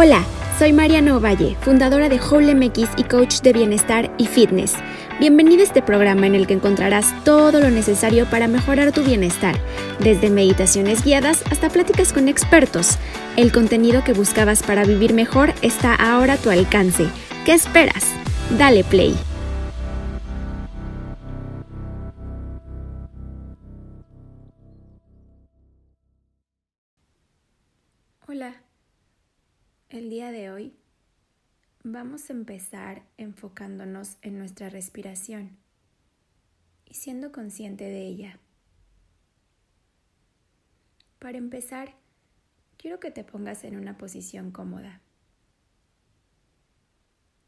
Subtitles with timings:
[0.00, 0.22] Hola,
[0.60, 4.74] soy Mariana Ovalle, fundadora de Whole MX y coach de bienestar y fitness.
[5.18, 9.56] Bienvenido a este programa en el que encontrarás todo lo necesario para mejorar tu bienestar,
[9.98, 12.96] desde meditaciones guiadas hasta pláticas con expertos.
[13.36, 17.08] El contenido que buscabas para vivir mejor está ahora a tu alcance.
[17.44, 18.04] ¿Qué esperas?
[18.56, 19.16] Dale play.
[29.90, 30.76] El día de hoy
[31.82, 35.56] vamos a empezar enfocándonos en nuestra respiración
[36.84, 38.38] y siendo consciente de ella.
[41.18, 41.94] Para empezar,
[42.76, 45.00] quiero que te pongas en una posición cómoda.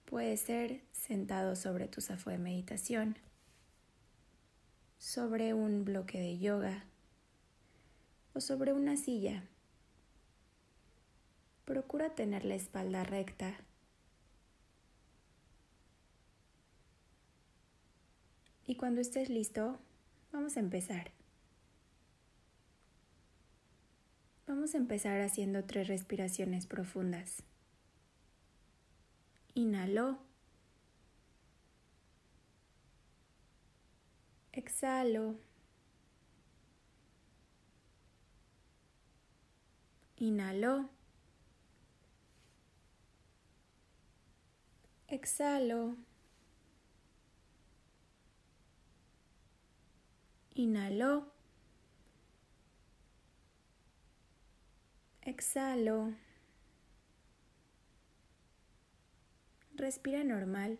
[0.06, 3.18] Puede ser sentado sobre tu zafo de meditación,
[4.96, 6.86] sobre un bloque de yoga
[8.32, 9.46] o sobre una silla
[11.70, 13.54] Procura tener la espalda recta.
[18.66, 19.78] Y cuando estés listo,
[20.32, 21.12] vamos a empezar.
[24.48, 27.44] Vamos a empezar haciendo tres respiraciones profundas.
[29.54, 30.18] Inhalo.
[34.50, 35.36] Exhalo.
[40.16, 40.99] Inhalo.
[45.10, 45.96] Exhalo.
[50.54, 51.26] Inhalo.
[55.22, 56.14] Exhalo.
[59.74, 60.78] Respira normal.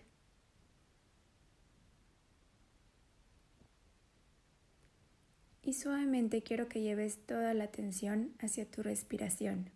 [5.62, 9.70] Y suavemente quiero que lleves toda la atención hacia tu respiración.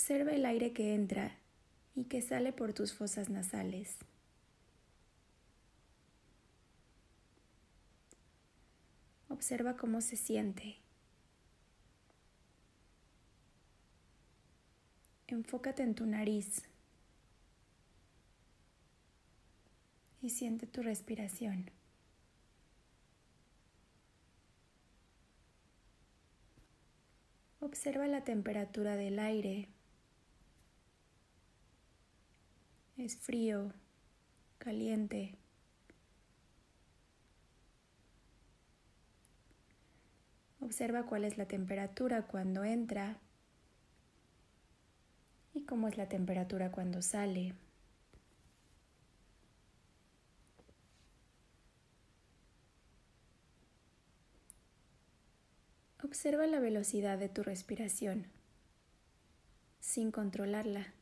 [0.00, 1.36] Observa el aire que entra
[1.94, 3.98] y que sale por tus fosas nasales.
[9.28, 10.78] Observa cómo se siente.
[15.26, 16.62] Enfócate en tu nariz
[20.22, 21.70] y siente tu respiración.
[27.60, 29.68] Observa la temperatura del aire
[33.04, 33.72] es frío,
[34.58, 35.34] caliente.
[40.60, 43.18] Observa cuál es la temperatura cuando entra
[45.54, 47.54] y cómo es la temperatura cuando sale.
[56.02, 58.26] Observa la velocidad de tu respiración
[59.80, 60.99] sin controlarla.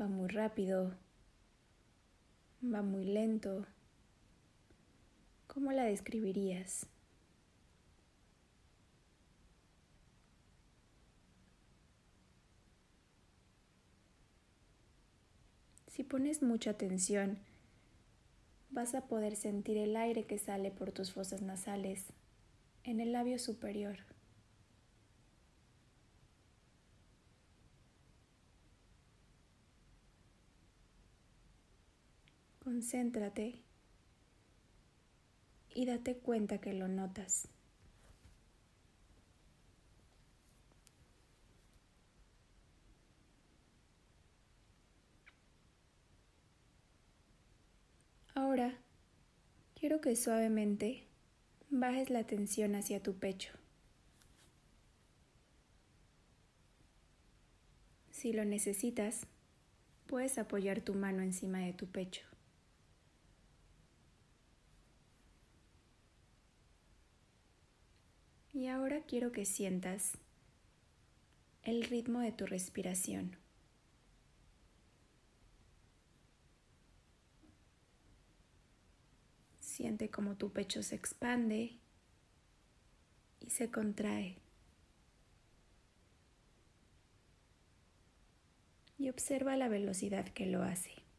[0.00, 0.94] Va muy rápido,
[2.62, 3.66] va muy lento.
[5.46, 6.86] ¿Cómo la describirías?
[15.88, 17.38] Si pones mucha atención,
[18.70, 22.06] vas a poder sentir el aire que sale por tus fosas nasales
[22.84, 23.98] en el labio superior.
[32.70, 33.64] Concéntrate
[35.74, 37.48] y date cuenta que lo notas.
[48.36, 48.78] Ahora
[49.74, 51.08] quiero que suavemente
[51.70, 53.50] bajes la tensión hacia tu pecho.
[58.12, 59.26] Si lo necesitas,
[60.06, 62.29] puedes apoyar tu mano encima de tu pecho.
[68.60, 70.18] Y ahora quiero que sientas
[71.62, 73.38] el ritmo de tu respiración.
[79.60, 81.78] Siente como tu pecho se expande
[83.40, 84.36] y se contrae.
[88.98, 91.09] Y observa la velocidad que lo hace.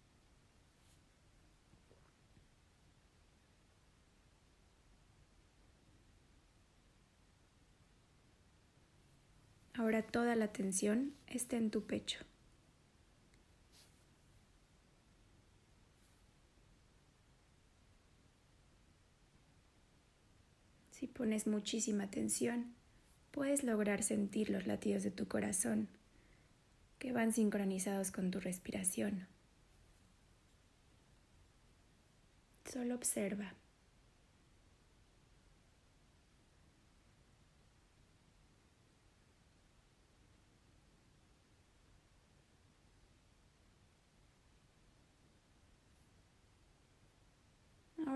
[9.82, 12.20] Ahora toda la atención está en tu pecho.
[20.92, 22.76] Si pones muchísima atención,
[23.32, 25.88] puedes lograr sentir los latidos de tu corazón
[27.00, 29.26] que van sincronizados con tu respiración.
[32.72, 33.56] Solo observa.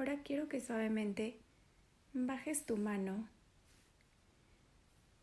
[0.05, 1.39] Ahora quiero que suavemente
[2.13, 3.27] bajes tu mano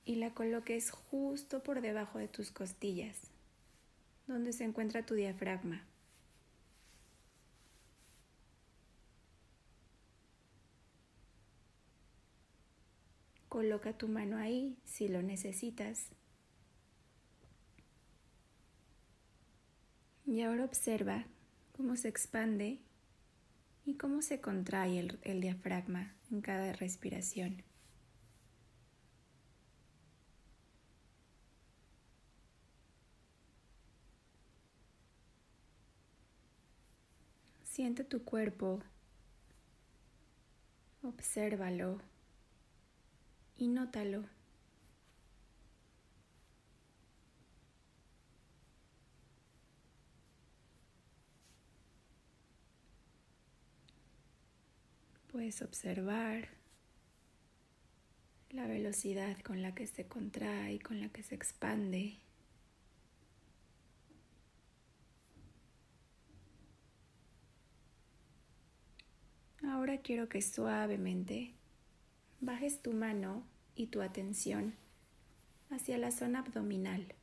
[0.04, 3.16] y la coloques justo por debajo de tus costillas,
[4.26, 5.84] donde se encuentra tu diafragma.
[13.48, 16.08] Coloca tu mano ahí si lo necesitas.
[20.26, 21.24] Y ahora observa
[21.76, 22.80] cómo se expande
[23.84, 27.62] y cómo se contrae el, diafragma en cada respiración.
[37.64, 38.82] Siente tu cuerpo,
[41.02, 42.00] obsérvalo
[43.56, 44.24] y nótalo.
[55.42, 56.50] Puedes observar
[58.50, 62.16] la velocidad con la que se contrae con la que se expande.
[69.64, 71.54] Ahora quiero que suavemente
[72.40, 73.42] bajes tu mano
[73.74, 74.76] y tu atención
[75.70, 77.16] hacia la zona abdominal,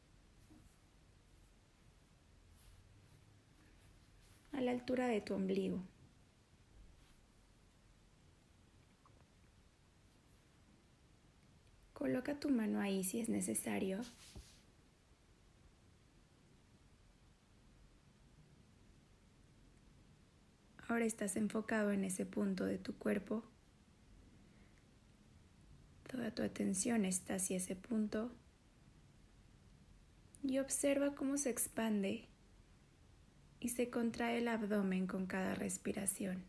[4.51, 5.81] a la altura de tu ombligo.
[11.99, 13.99] Coloca tu mano ahí si es necesario.
[20.87, 23.43] Ahora estás enfocado en ese punto de tu cuerpo.
[26.09, 28.31] Toda tu atención está hacia ese punto.
[30.41, 32.29] Y observa cómo se expande
[33.59, 36.45] y se contrae el abdomen con cada respiración.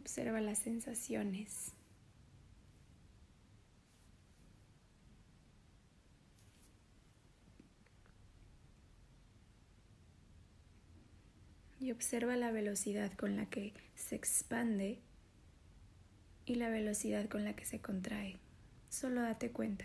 [0.00, 1.72] Observa las sensaciones.
[11.78, 15.00] Y observa la velocidad con la que se expande
[16.46, 18.38] y la velocidad con la que se contrae.
[18.88, 19.84] Solo date cuenta.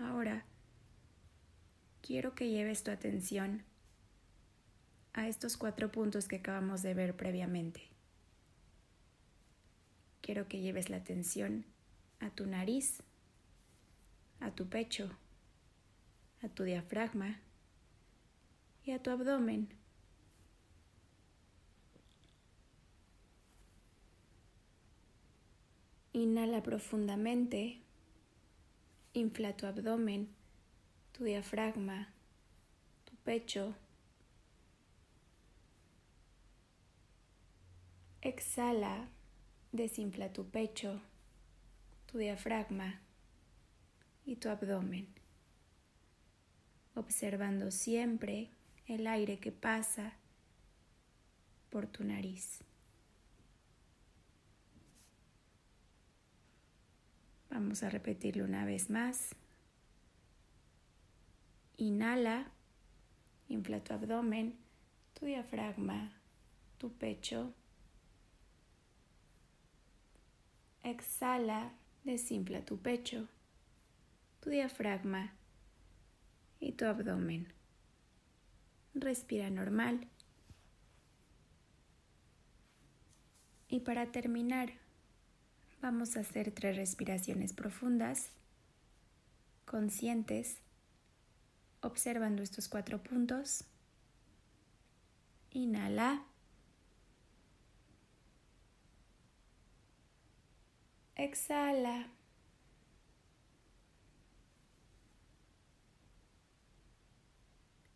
[0.00, 0.44] Ahora,
[2.08, 3.64] quiero que lleves tu atención
[5.12, 7.82] a estos cuatro puntos que acabamos de ver previamente.
[10.22, 11.66] Quiero que lleves la atención
[12.20, 13.02] a tu nariz,
[14.40, 15.10] a tu pecho,
[16.42, 17.42] a tu diafragma
[18.84, 19.68] y a tu abdomen.
[26.14, 27.82] Inhala profundamente
[29.12, 30.37] Infla tu abdomen,
[31.12, 32.08] tu diafragma,
[33.04, 33.74] tu pecho.
[38.20, 39.08] Exhala,
[39.72, 41.00] desinfla tu pecho,
[42.06, 43.00] tu diafragma
[44.24, 45.08] y tu abdomen,
[46.94, 48.50] observando siempre
[48.86, 50.14] el aire que pasa
[51.70, 52.60] por tu nariz.
[57.50, 59.34] Vamos a repetirlo una vez más.
[61.78, 62.50] Inhala,
[63.48, 64.52] infla tu abdomen,
[65.14, 66.12] tu diafragma,
[66.78, 67.54] tu pecho.
[70.82, 71.72] Exhala,
[72.04, 73.26] desinfla tu pecho,
[74.40, 75.32] tu diafragma
[76.60, 77.52] y tu abdomen.
[78.94, 80.06] Respira normal.
[83.70, 84.72] Y para terminar,
[85.80, 88.30] Vamos a hacer tres respiraciones profundas,
[89.64, 90.58] conscientes,
[91.88, 93.64] observando estos cuatro puntos.
[95.52, 96.24] Inhala.
[101.16, 101.96] Exhala.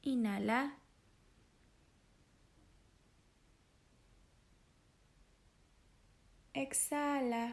[0.03, 0.61] Inhala.
[6.55, 7.45] Exhala.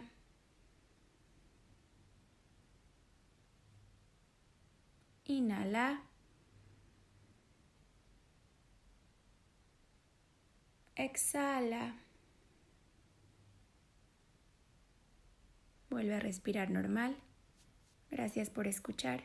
[5.35, 6.08] Inhala.
[10.99, 11.95] Exhala.
[15.89, 17.15] Vuelve a respirar normal.
[18.11, 19.23] Gracias por escuchar.